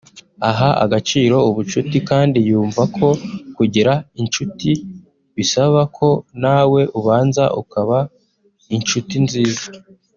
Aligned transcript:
Aha 0.49 0.69
agaciro 0.85 1.35
ubucuti 1.49 1.97
kandi 2.09 2.37
yumva 2.49 2.81
ko 2.95 3.07
kugira 3.55 3.93
incuti 4.19 4.71
bisaba 5.35 5.81
ko 5.97 6.09
nawe 6.41 6.81
ubanza 6.99 7.43
ukaba 7.61 7.97
incuti 8.75 9.15
nziza 9.25 9.65